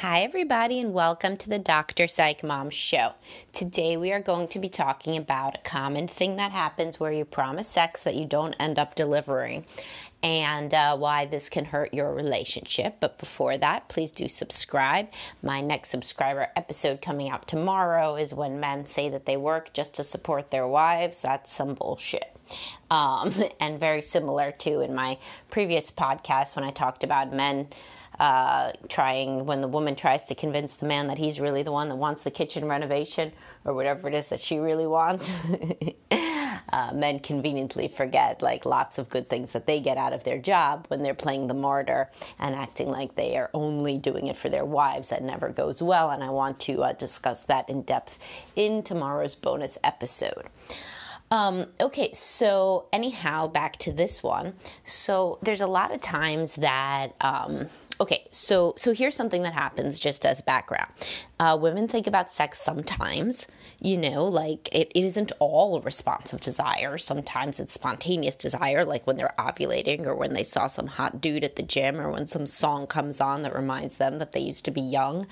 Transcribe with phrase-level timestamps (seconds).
[0.00, 2.06] Hi, everybody, and welcome to the Dr.
[2.06, 3.12] Psych Mom Show.
[3.54, 7.24] Today, we are going to be talking about a common thing that happens where you
[7.24, 9.64] promise sex that you don't end up delivering
[10.22, 12.96] and uh, why this can hurt your relationship.
[13.00, 15.08] But before that, please do subscribe.
[15.42, 19.94] My next subscriber episode coming out tomorrow is when men say that they work just
[19.94, 21.22] to support their wives.
[21.22, 22.36] That's some bullshit.
[22.90, 25.18] Um, and very similar to in my
[25.50, 27.68] previous podcast when I talked about men
[28.18, 31.88] uh, trying when the woman tries to convince the man that he's really the one
[31.88, 33.32] that wants the kitchen renovation
[33.64, 35.32] or whatever it is that she really wants.
[36.10, 40.38] uh, men conveniently forget like lots of good things that they get out of their
[40.38, 44.48] job when they're playing the martyr and acting like they are only doing it for
[44.48, 45.08] their wives.
[45.08, 48.18] That never goes well, and I want to uh, discuss that in depth
[48.54, 50.48] in tomorrow's bonus episode.
[51.30, 54.54] Um, okay, so anyhow, back to this one.
[54.84, 57.14] So there's a lot of times that.
[57.20, 57.68] Um,
[58.00, 60.90] okay, so so here's something that happens just as background.
[61.38, 63.46] Uh, women think about sex sometimes,
[63.86, 66.98] you know, like it, it isn't all of desire.
[66.98, 71.44] Sometimes it's spontaneous desire, like when they're ovulating or when they saw some hot dude
[71.44, 74.64] at the gym or when some song comes on that reminds them that they used
[74.64, 75.28] to be young,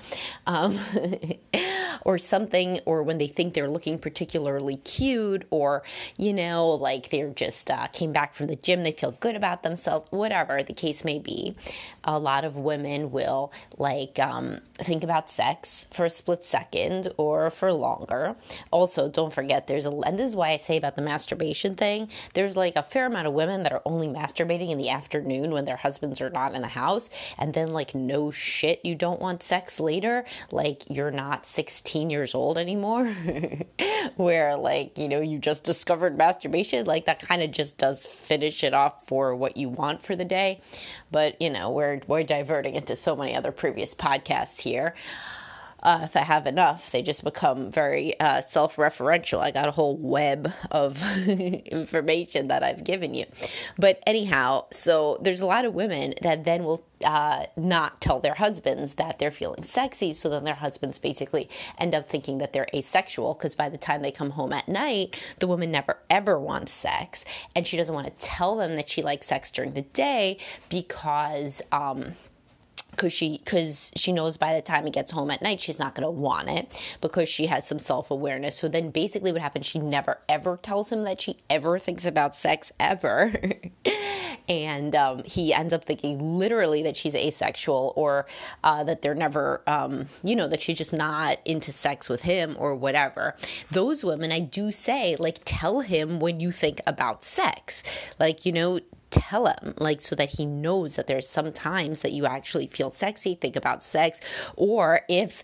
[0.47, 0.79] um,
[2.03, 5.83] or something, or when they think they're looking particularly cute, or,
[6.15, 9.63] you know, like they're just uh, came back from the gym, they feel good about
[9.63, 11.57] themselves, whatever the case may be.
[12.05, 17.49] A lot of women will like um, think about sex for a split second or
[17.49, 18.37] for longer.
[18.71, 22.09] Also, don't forget there's a, and this is why I say about the masturbation thing,
[22.33, 25.65] there's like a fair amount of women that are only masturbating in the afternoon when
[25.65, 29.43] their husbands are not in the house, and then like no shit, you don't want
[29.43, 33.05] sex later, like you're not 16 years old anymore,
[34.15, 38.63] where like, you know, you just discovered masturbation, like that kind of just does finish
[38.63, 40.61] it off for what you want for the day.
[41.11, 44.93] But, you know, we're, we're diverting into so many other previous podcasts here
[45.85, 49.39] uh, if I have enough, they just become very uh, self referential.
[49.39, 53.25] I got a whole web of information that I've given you.
[53.77, 58.33] But anyhow, so there's a lot of women that then will uh, not tell their
[58.33, 60.11] husbands that they're feeling sexy.
[60.11, 61.47] So then their husbands basically
[61.77, 65.15] end up thinking that they're asexual because by the time they come home at night,
[65.37, 67.23] the woman never ever wants sex.
[67.55, 71.61] And she doesn't want to tell them that she likes sex during the day because.
[71.71, 72.15] Um,
[72.95, 75.95] because she because she knows by the time he gets home at night she's not
[75.95, 78.55] going to want it because she has some self-awareness.
[78.55, 82.35] So then basically what happens she never ever tells him that she ever thinks about
[82.35, 83.33] sex ever.
[84.47, 88.27] And um, he ends up thinking literally that she's asexual or
[88.63, 92.55] uh, that they're never um, you know that she's just not into sex with him
[92.59, 93.35] or whatever.
[93.71, 97.81] Those women i do say like tell him when you think about sex.
[98.19, 98.79] Like you know
[99.15, 102.91] tell him like so that he knows that there's some times that you actually feel
[102.91, 104.19] sexy think about sex
[104.55, 105.43] or if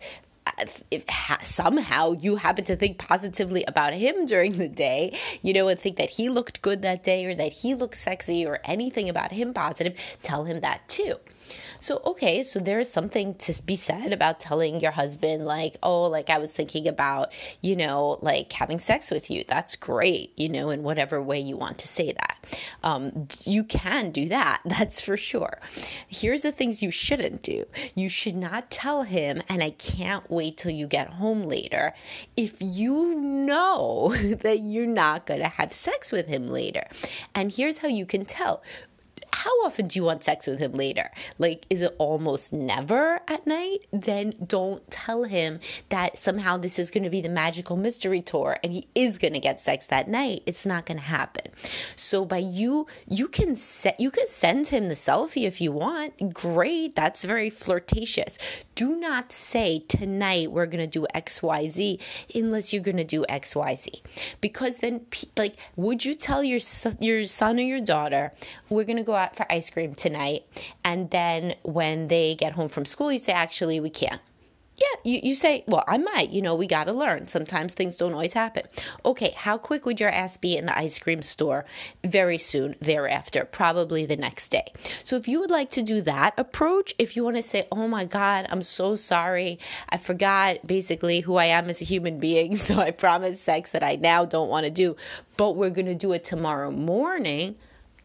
[0.90, 5.68] if ha- somehow you happen to think positively about him during the day, you know,
[5.68, 9.08] and think that he looked good that day or that he looked sexy or anything
[9.08, 11.16] about him positive, tell him that too.
[11.80, 16.04] So, okay, so there is something to be said about telling your husband, like, oh,
[16.04, 17.32] like I was thinking about,
[17.62, 19.44] you know, like having sex with you.
[19.48, 22.38] That's great, you know, in whatever way you want to say that.
[22.84, 25.60] Um, you can do that, that's for sure.
[26.08, 27.66] Here's the things you shouldn't do
[27.96, 31.94] you should not tell him, and I can't wait till you get home later,
[32.38, 36.88] if you know that you're not going to have sex with him later.
[37.34, 38.62] And here's how you can tell
[39.34, 41.12] how often do you want sex with him later?
[41.38, 43.80] Like, is it almost never at night?
[43.92, 48.58] Then don't tell him that somehow this is going to be the magical mystery tour
[48.64, 50.44] and he is going to get sex that night.
[50.46, 51.52] It's not going to happen.
[51.96, 56.34] So by you, you can set, you can send him the selfie if you want.
[56.34, 56.96] Great.
[56.96, 58.38] That's very flirtatious.
[58.82, 62.00] Do not say tonight we're going to do XYZ
[62.34, 64.02] unless you're going to do XYZ.
[64.40, 65.06] Because then,
[65.38, 66.60] like, would you tell your,
[67.00, 68.34] your son or your daughter,
[68.70, 70.46] we're going to go out out for ice cream tonight.
[70.84, 74.22] And then when they get home from school, you say, actually, we can't
[74.82, 77.28] Yeah, you, you say, well, I might, you know, we got to learn.
[77.28, 78.64] Sometimes things don't always happen.
[79.06, 81.66] Okay, how quick would your ass be in the ice cream store?
[82.04, 84.66] Very soon thereafter, probably the next day.
[85.04, 87.88] So if you would like to do that approach, if you want to say, oh
[87.88, 89.60] my God, I'm so sorry.
[89.90, 92.58] I forgot basically who I am as a human being.
[92.72, 94.96] So I promised sex that I now don't want to do,
[95.36, 97.56] but we're going to do it tomorrow morning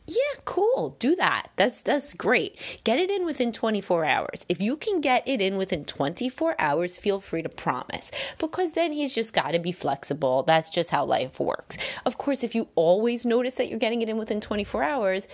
[0.06, 0.96] yeah, cool.
[1.00, 1.50] Do that.
[1.56, 2.56] That's that's great.
[2.84, 4.46] Get it in within 24 hours.
[4.48, 8.92] If you can get it in within 24 hours, feel free to promise because then
[8.92, 10.44] he's just got to be flexible.
[10.44, 11.76] That's just how life works.
[12.04, 15.26] Of course, if you always notice that you're getting it in within 24 hours,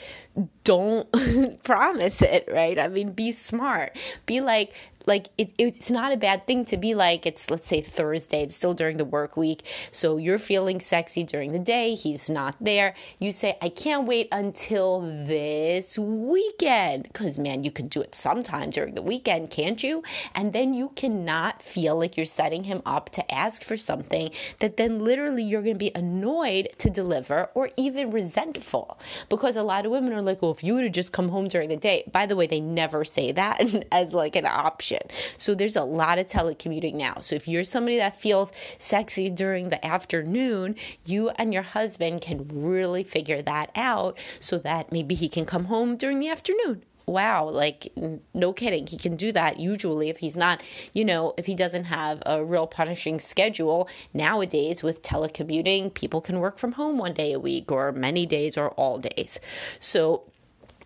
[0.64, 1.06] don't
[1.62, 2.78] promise it, right?
[2.78, 3.98] I mean, be smart.
[4.24, 4.74] Be like
[5.06, 8.56] like it, it's not a bad thing to be like it's let's say thursday it's
[8.56, 12.94] still during the work week so you're feeling sexy during the day he's not there.
[13.19, 17.04] You say i can't wait until this weekend.
[17.04, 20.02] Because man you can do it sometime during the weekend can't you?
[20.34, 24.76] And then you cannot feel like you're setting him up to ask for something that
[24.76, 28.98] then literally you're going to be annoyed to deliver or even resentful.
[29.28, 31.48] Because a lot of women are like well if you would have just come home
[31.48, 33.62] during the day by the way they never say that
[33.93, 34.91] as like an option
[35.36, 37.14] so there's a lot of telecommuting now.
[37.20, 42.48] So if you're somebody that feels sexy during the afternoon, you and your husband can
[42.48, 47.48] really figure that out so that maybe he can come home during the afternoon wow,
[47.48, 47.92] like
[48.34, 48.86] no kidding.
[48.86, 50.62] He can do that usually if he's not,
[50.92, 53.88] you know, if he doesn't have a real punishing schedule.
[54.14, 58.56] Nowadays, with telecommuting, people can work from home one day a week or many days
[58.56, 59.38] or all days.
[59.80, 60.24] So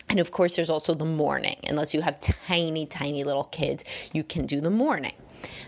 [0.08, 1.56] and of course, there's also the morning.
[1.68, 5.12] Unless you have tiny, tiny little kids, you can do the morning.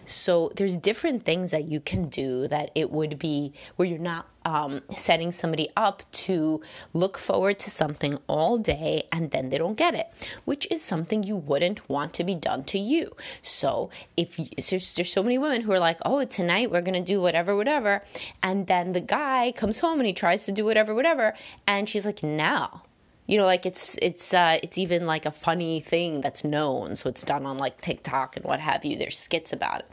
[0.04, 4.26] So there's different things that you can do that it would be where you're not
[4.44, 6.62] um, setting somebody up to
[6.94, 10.08] look forward to something all day and then they don't get it,
[10.44, 13.14] which is something you wouldn't want to be done to you.
[13.42, 17.02] So if you, there's, there's so many women who are like, oh, tonight we're gonna
[17.02, 18.02] do whatever, whatever,
[18.42, 21.34] and then the guy comes home and he tries to do whatever, whatever,
[21.66, 22.80] and she's like, no
[23.28, 26.96] you know like it's it's uh it's even like a funny thing that's known.
[26.96, 28.96] So it's done on like tiktok and what have you.
[28.96, 29.86] There's skits about it.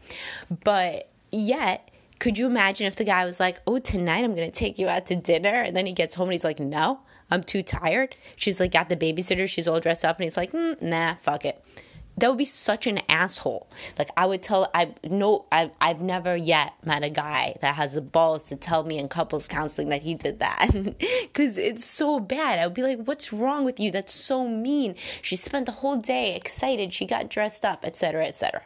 [0.63, 4.79] But yet could you imagine if the guy was like oh tonight i'm gonna take
[4.79, 7.61] you out to dinner and then he gets home and he's like no i'm too
[7.61, 8.15] tired.
[8.37, 9.47] She's like got the babysitter.
[9.49, 11.61] She's all dressed up and he's like mm, nah fuck it
[12.17, 13.67] that would be such an asshole.
[13.97, 17.93] Like I would tell I no I've I've never yet met a guy that has
[17.93, 20.69] the balls to tell me in couples counseling that he did that
[21.21, 22.59] because it's so bad.
[22.59, 23.91] I would be like, "What's wrong with you?
[23.91, 26.93] That's so mean." She spent the whole day excited.
[26.93, 28.61] She got dressed up, etc., etc.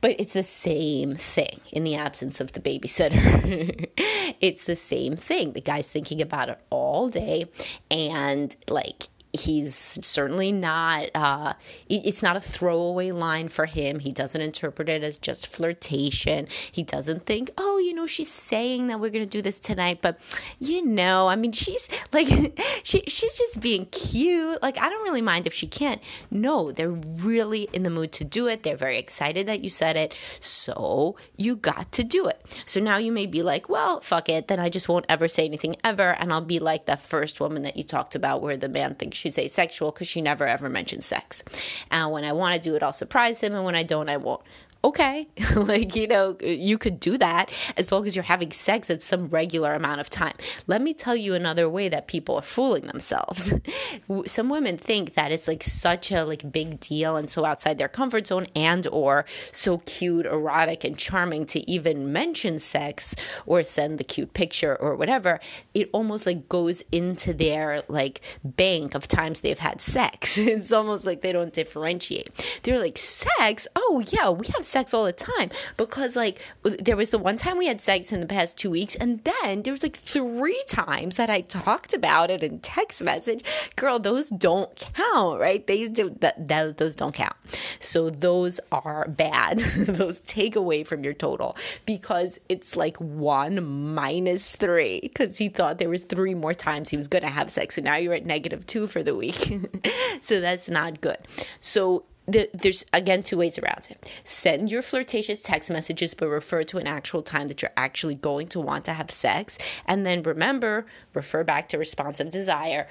[0.00, 3.88] But it's the same thing in the absence of the babysitter.
[4.40, 5.52] it's the same thing.
[5.52, 7.46] The guy's thinking about it all day
[7.90, 9.08] and like
[9.38, 11.54] he's certainly not uh,
[11.88, 14.00] it's not a throwaway line for him.
[14.00, 16.48] He doesn't interpret it as just flirtation.
[16.70, 20.00] He doesn't think oh Oh, you know she's saying that we're to do this tonight
[20.02, 20.18] but
[20.58, 22.26] you know i mean she's like
[22.82, 24.60] she, she's just being cute.
[24.60, 26.00] Like i don't really mind if she can't.
[26.28, 28.64] No they're really in the mood to do it.
[28.64, 30.12] They're very excited that you said it.
[30.40, 32.44] So you got to do it.
[32.64, 34.48] So now you may be like well fuck it.
[34.48, 36.16] Then i just won't ever say anything ever.
[36.18, 39.18] And i'll be like that first woman that you talked about where the man thinks
[39.18, 41.44] she's asexual because she never ever mentions sex.
[41.92, 44.16] And when I want to do it, I'll surprise him, and when I don't, I
[44.16, 44.42] won't
[44.84, 45.26] okay,
[45.56, 49.28] like, you know, you could do that as long as you're having sex at some
[49.28, 50.34] regular amount of time.
[50.66, 53.52] Let me tell you another way that people are fooling themselves.
[54.26, 57.88] some women think that it's like such a like big deal and so outside their
[57.88, 63.14] comfort zone and or so cute, erotic and charming to even mention sex
[63.46, 65.40] or send the cute picture or whatever.
[65.74, 70.38] It almost like goes into their like bank of times they've had sex.
[70.58, 72.60] it's almost like they don't differentiate.
[72.62, 73.66] They're like, sex?
[73.74, 77.58] Oh yeah, we have sex all the time because like there was the one time
[77.58, 81.16] we had sex in the past two weeks, and then there was like three times
[81.16, 83.44] that I talked about it in text message.
[83.76, 85.66] Girl, those don't count, right?
[85.66, 87.36] They do that, that those don't count.
[87.78, 89.58] So those are bad.
[89.76, 91.56] those take away from your total
[91.86, 96.96] because it's like one minus three because he thought there was three more times he
[96.96, 97.74] was to have sex.
[97.74, 99.52] So now you're at negative two for the week.
[100.22, 101.18] so that's not good.
[101.60, 104.12] So the, there's again two ways around it.
[104.22, 108.48] Send your flirtatious text messages, but refer to an actual time that you're actually going
[108.48, 109.56] to want to have sex.
[109.86, 112.86] And then remember, refer back to responsive desire.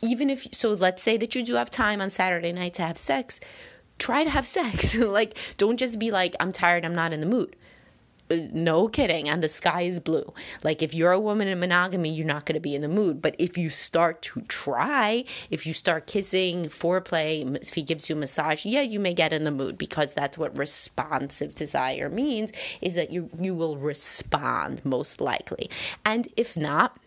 [0.00, 2.96] Even if, so let's say that you do have time on Saturday night to have
[2.96, 3.40] sex,
[3.98, 4.94] try to have sex.
[4.96, 7.54] like, don't just be like, I'm tired, I'm not in the mood
[8.52, 9.28] no kidding.
[9.28, 10.32] And the sky is blue.
[10.62, 13.22] Like if you're a woman in monogamy, you're not going to be in the mood.
[13.22, 18.16] But if you start to try, if you start kissing, foreplay, if he gives you
[18.16, 22.52] a massage, yeah, you may get in the mood because that's what responsive desire means
[22.80, 25.70] is that you you will respond most likely.
[26.04, 26.98] And if not,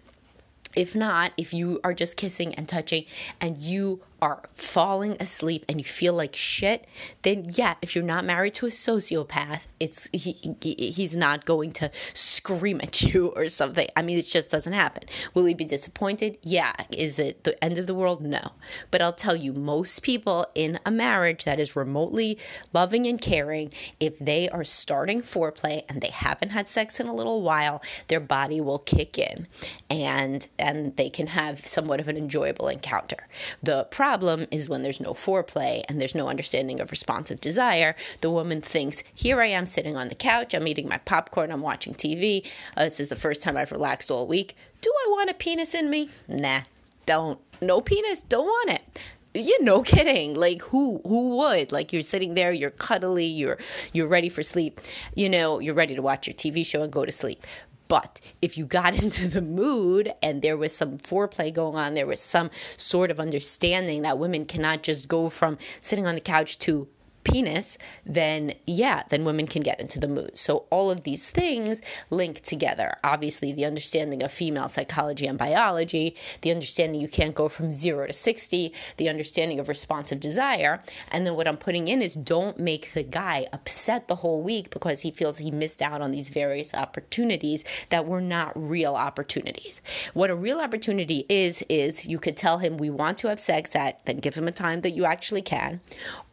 [0.75, 3.05] if not, if you are just kissing and touching
[3.39, 6.88] and you are falling asleep and you feel like shit,
[7.24, 11.91] then yeah, if you're not married to a sociopath, it's he, he's not going to
[12.13, 13.88] scream at you or something.
[13.95, 15.03] I mean, it just doesn't happen.
[15.34, 16.38] Will he be disappointed?
[16.41, 16.74] Yeah.
[16.91, 18.22] Is it the end of the world?
[18.22, 18.53] No.
[18.89, 22.38] But I'll tell you, most people in a marriage that is remotely
[22.74, 27.13] loving and caring, if they are starting foreplay and they haven't had sex in a
[27.13, 29.48] little while, their body will kick in
[29.89, 33.27] and and they can have somewhat of an enjoyable encounter.
[33.62, 34.04] The problem
[34.51, 39.03] is when there's no foreplay and there's no understanding of responsive desire, the woman thinks,
[39.13, 42.45] here I am sitting on the couch, I'm eating my popcorn, I'm watching TV.
[42.77, 44.55] Uh, this is the first time I've relaxed all week.
[44.81, 46.09] Do I want a penis in me?
[46.27, 46.62] Nah,
[47.05, 47.39] don't.
[47.62, 49.00] No penis, don't want it
[49.35, 53.57] you no kidding like who who would like you're sitting there you're cuddly you're
[53.91, 54.79] you're ready for sleep
[55.13, 57.45] you know you're ready to watch your tv show and go to sleep
[57.88, 62.08] but if you got into the mood and there was some foreplay going on, there
[62.08, 66.60] was some sort of understanding that women cannot just go from sitting on the couch
[66.60, 66.88] to
[67.25, 70.38] penis, then yeah, then women can get into the mood.
[70.38, 72.96] So all of these things link together.
[73.03, 78.08] Obviously, the understanding of female psychology and biology, the understanding you can't go from zero
[78.08, 80.82] to 60, the understanding of responsive desire.
[81.12, 84.70] And then what I'm putting in is don't make the guy upset the whole week
[84.70, 89.82] because he feels he missed out on these various opportunities that were not real opportunities.
[90.13, 93.75] What a real opportunity is, is you could tell him we want to have sex
[93.75, 95.82] at, then give him a time that you actually can,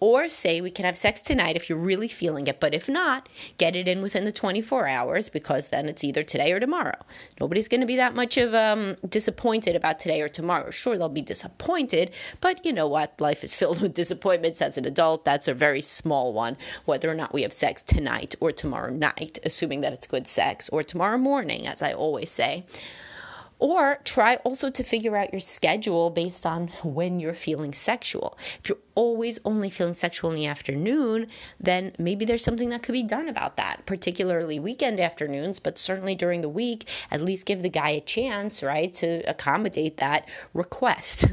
[0.00, 2.58] or say we can can have sex tonight if you're really feeling it.
[2.58, 6.50] But if not, get it in within the 24 hours because then it's either today
[6.50, 6.98] or tomorrow.
[7.40, 10.72] Nobody's going to be that much of um, disappointed about today or tomorrow.
[10.72, 12.10] Sure, they'll be disappointed,
[12.40, 13.20] but you know what?
[13.20, 15.24] Life is filled with disappointments as an adult.
[15.24, 16.56] That's a very small one.
[16.84, 20.68] Whether or not we have sex tonight or tomorrow night, assuming that it's good sex,
[20.70, 22.64] or tomorrow morning, as I always say.
[23.62, 28.36] Or try also to figure out your schedule based on when you're feeling sexual.
[28.58, 31.28] If you're always only feeling sexual in the afternoon,
[31.60, 36.16] then maybe there's something that could be done about that, particularly weekend afternoons, but certainly
[36.16, 41.26] during the week, at least give the guy a chance, right, to accommodate that request.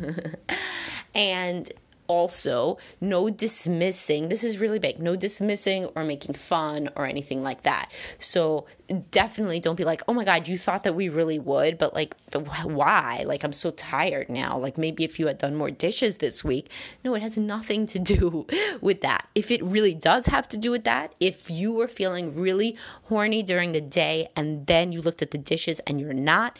[1.15, 1.73] and
[2.09, 4.27] also no dismissing.
[4.27, 4.99] This is really big.
[4.99, 7.89] No dismissing or making fun or anything like that.
[8.17, 8.65] So
[9.11, 12.15] definitely don't be like, oh my God, you thought that we really would, but like,
[12.63, 13.23] why?
[13.25, 14.57] Like, I'm so tired now.
[14.57, 16.69] Like, maybe if you had done more dishes this week.
[17.03, 18.47] No, it has nothing to do
[18.81, 19.27] with that.
[19.35, 23.43] If it really does have to do with that, if you were feeling really horny
[23.43, 26.57] during the day and then you looked at the dishes and you're not,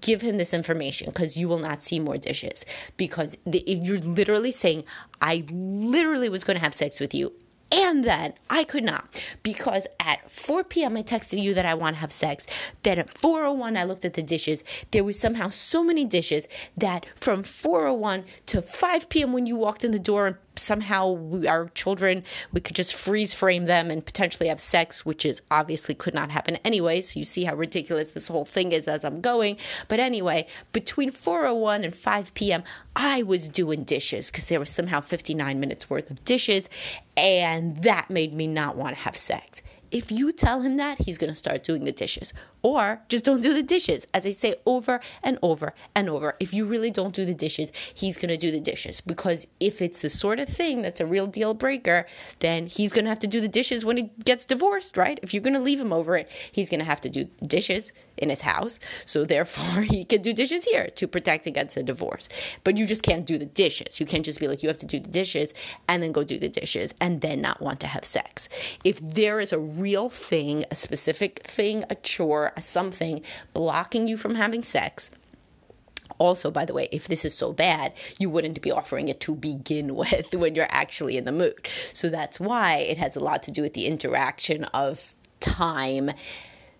[0.00, 2.64] give him this information because you will not see more dishes.
[2.96, 4.84] Because if you're literally saying,
[5.20, 7.32] I literally was going to have sex with you
[7.70, 10.96] and then I could not because at 4 p.m.
[10.96, 12.46] I texted you that I want to have sex.
[12.82, 14.64] Then at 4:01 I looked at the dishes.
[14.90, 19.32] There was somehow so many dishes that from 4:01 to 5 p.m.
[19.32, 23.34] when you walked in the door and somehow we, our children we could just freeze
[23.34, 27.00] frame them and potentially have sex which is obviously could not happen anyway.
[27.00, 29.56] So you see how ridiculous this whole thing is as i'm going.
[29.88, 32.62] But anyway between 401 and 5 p.m
[32.96, 36.68] i was doing dishes because there was somehow 59 minutes worth of dishes
[37.16, 41.18] and that made me not want to have sex if you tell him that, he's
[41.18, 42.32] going to start doing the dishes.
[42.62, 44.06] Or just don't do the dishes.
[44.12, 47.70] As I say over and over and over, if you really don't do the dishes,
[47.94, 49.00] he's going to do the dishes.
[49.00, 52.06] Because if it's the sort of thing that's a real deal breaker,
[52.40, 55.20] then he's going to have to do the dishes when he gets divorced, right?
[55.22, 57.92] If you're going to leave him over it, he's going to have to do dishes
[58.16, 58.80] in his house.
[59.04, 62.28] So therefore, he can do dishes here to protect against a divorce.
[62.64, 64.00] But you just can't do the dishes.
[64.00, 65.54] You can't just be like, you have to do the dishes
[65.88, 68.48] and then go do the dishes and then not want to have sex.
[68.84, 73.22] If there is a real thing, a specific thing, a chore, a something
[73.54, 75.10] blocking you from having sex,
[76.18, 79.34] also, by the way, if this is so bad, you wouldn't be offering it to
[79.34, 81.68] begin with when you're actually in the mood.
[81.92, 86.10] So that's why it has a lot to do with the interaction of time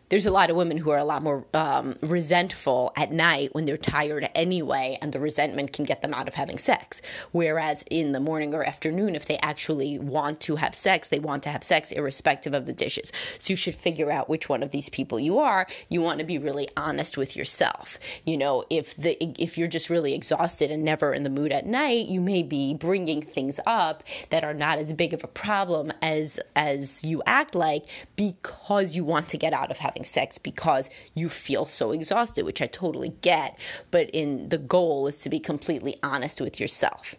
[0.09, 3.65] there's a lot of women who are a lot more um, resentful at night when
[3.65, 7.03] they're tired anyway, and the resentment can get them out of having sex.
[7.33, 11.43] Whereas in the morning or afternoon, if they actually want to have sex, they want
[11.43, 13.12] to have sex irrespective of the dishes.
[13.38, 15.67] So you should figure out which one of these people you are.
[15.88, 17.99] You want to be really honest with yourself.
[18.25, 21.67] You know, if the if you're just really exhausted and never in the mood at
[21.67, 25.93] night, you may be bringing things up that are not as big of a problem
[26.00, 27.87] as as you act like
[28.17, 32.62] because you want to get out of having sex because you feel so exhausted, which
[32.62, 33.59] I totally get.
[33.90, 37.14] But in the goal is to be completely honest with yourself.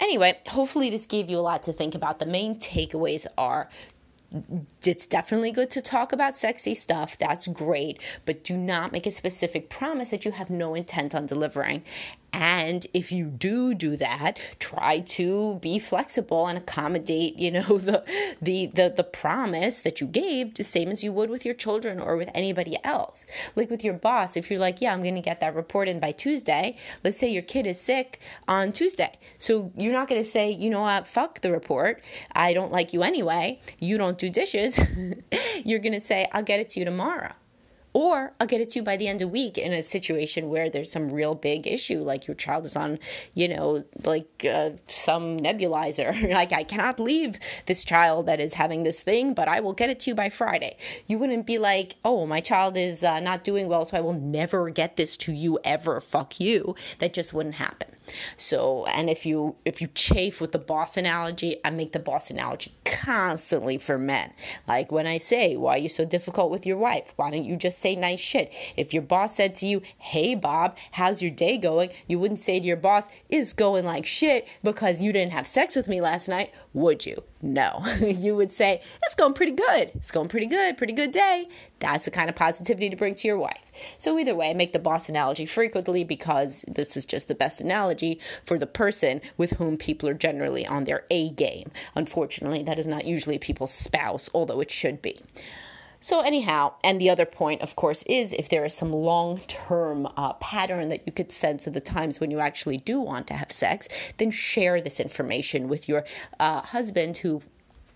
[0.00, 2.18] Anyway, hopefully this gave you a lot to think about.
[2.18, 3.68] The main takeaways are
[4.84, 7.16] it's definitely good to talk about sexy stuff.
[7.18, 8.00] That's great.
[8.24, 11.84] But do not make a specific promise that you have no intent on delivering.
[12.34, 18.04] And if you do do that, try to be flexible and accommodate, you know, the
[18.42, 22.00] the the, the promise that you gave, the same as you would with your children
[22.00, 23.24] or with anybody else.
[23.54, 26.00] Like with your boss, if you're like, yeah, I'm going to get that report in
[26.00, 26.76] by Tuesday.
[27.04, 30.70] Let's say your kid is sick on Tuesday, so you're not going to say, you
[30.70, 32.02] know what, fuck the report.
[32.32, 33.60] I don't like you anyway.
[33.78, 34.80] You don't do dishes.
[35.64, 37.32] you're going to say, I'll get it to you tomorrow.
[37.94, 40.68] Or I'll get it to you by the end of week in a situation where
[40.68, 42.98] there's some real big issue, like your child is on,
[43.34, 46.32] you know, like uh, some nebulizer.
[46.34, 49.90] like, I cannot leave this child that is having this thing, but I will get
[49.90, 50.76] it to you by Friday.
[51.06, 54.12] You wouldn't be like, oh, my child is uh, not doing well, so I will
[54.12, 56.00] never get this to you ever.
[56.00, 56.74] Fuck you.
[56.98, 57.94] That just wouldn't happen.
[58.36, 62.30] So, and if you if you chafe with the boss analogy, I make the boss
[62.30, 64.32] analogy constantly for men.
[64.66, 67.56] Like when I say, "Why are you so difficult with your wife?" Why don't you
[67.56, 68.52] just say nice shit?
[68.76, 72.60] If your boss said to you, "Hey Bob, how's your day going?" You wouldn't say
[72.60, 76.28] to your boss, "It's going like shit because you didn't have sex with me last
[76.28, 77.22] night." Would you?
[77.40, 77.84] No.
[78.00, 79.92] you would say, "It's going pretty good.
[79.94, 80.76] It's going pretty good.
[80.76, 83.64] Pretty good day." That's the kind of positivity to bring to your wife.
[83.98, 87.60] So, either way, I make the boss analogy frequently because this is just the best
[87.60, 91.70] analogy for the person with whom people are generally on their A game.
[91.94, 95.20] Unfortunately, that is not usually people's spouse, although it should be.
[96.04, 100.06] So, anyhow, and the other point, of course, is if there is some long term
[100.18, 103.34] uh, pattern that you could sense at the times when you actually do want to
[103.34, 106.04] have sex, then share this information with your
[106.38, 107.40] uh, husband who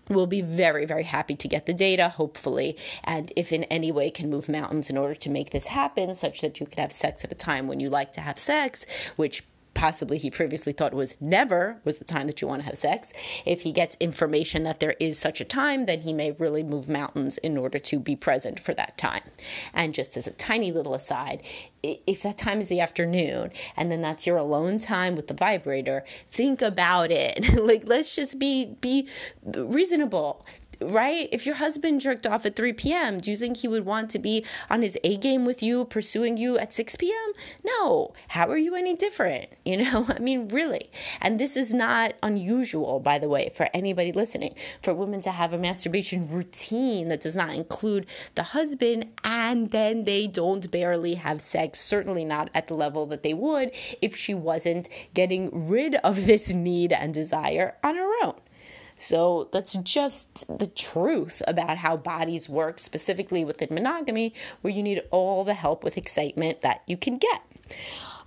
[0.09, 4.09] will be very, very happy to get the data, hopefully, and if in any way
[4.09, 7.23] can move mountains in order to make this happen, such that you can have sex
[7.23, 8.87] at a time when you like to have sex,
[9.17, 9.43] which
[9.79, 13.13] possibly he previously thought was never was the time that you want to have sex.
[13.45, 16.89] If he gets information that there is such a time, then he may really move
[16.89, 19.23] mountains in order to be present for that time.
[19.73, 21.43] And just as a tiny little aside,
[21.81, 26.03] if that time is the afternoon and then that's your alone time with the vibrator,
[26.29, 27.53] think about it.
[27.63, 29.07] like let's just be be
[29.45, 30.45] reasonable
[30.81, 31.29] right?
[31.31, 34.19] If your husband jerked off at 3 p.m., do you think he would want to
[34.19, 37.33] be on his A game with you, pursuing you at 6 p.m.?
[37.63, 38.13] No.
[38.29, 39.49] How are you any different?
[39.69, 40.89] You know, I mean, really.
[41.21, 45.53] And this is not unusual, by the way, for anybody listening, for women to have
[45.53, 51.39] a masturbation routine that does not include the husband and then they don't barely have
[51.41, 56.25] sex, certainly not at the level that they would if she wasn't getting rid of
[56.25, 58.39] this need and desire on her own.
[59.01, 65.01] So that's just the truth about how bodies work, specifically within monogamy, where you need
[65.11, 67.41] all the help with excitement that you can get.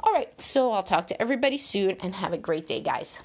[0.01, 3.21] All right, so I'll talk to everybody soon and have a great day, guys.